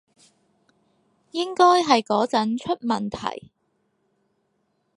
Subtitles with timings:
[1.29, 3.51] 應該係嗰陣出問題